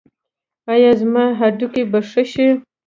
ایا 0.73 0.91
زما 1.01 1.23
هډوکي 1.39 1.83
به 1.91 1.99
ښه 2.09 2.23
شي؟ 2.31 2.47